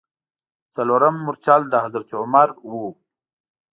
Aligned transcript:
څلورم 0.73 1.15
مورچل 1.25 1.61
د 1.69 1.73
حضرت 1.83 2.09
عمر 2.21 2.49
و. 2.69 2.71